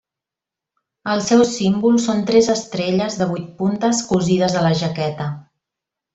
El 1.15 1.19
seu 1.25 1.43
símbol 1.49 1.99
són 2.05 2.23
tres 2.31 2.49
estrelles 2.55 3.19
de 3.21 3.29
vuit 3.35 3.53
puntes 3.61 4.01
cosides 4.13 4.57
a 4.63 4.65
la 4.69 4.73
jaqueta. 4.83 5.31